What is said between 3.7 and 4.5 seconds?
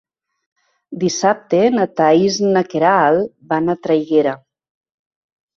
a Traiguera.